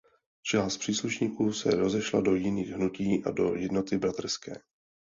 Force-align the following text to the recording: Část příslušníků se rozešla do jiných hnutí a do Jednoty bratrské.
Část 0.41 0.77
příslušníků 0.77 1.53
se 1.53 1.69
rozešla 1.69 2.21
do 2.21 2.35
jiných 2.35 2.69
hnutí 2.69 3.23
a 3.25 3.31
do 3.31 3.55
Jednoty 3.55 3.97
bratrské. 3.97 4.53